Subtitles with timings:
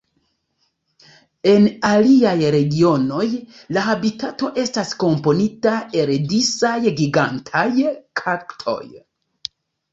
[1.51, 3.27] En aliaj regionoj
[3.77, 7.67] la habitato estas komponita el disaj gigantaj
[8.27, 8.83] kaktoj.